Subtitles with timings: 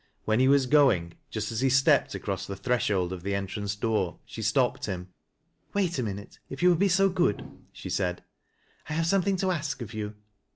[0.25, 3.75] When he was going, just as he stepped across the threshold of the en trance
[3.79, 5.09] door, she stopped him."
[5.75, 8.23] "Wait a minute, if you will be so good," she said,"
[8.87, 10.15] 1 have something to ask of you."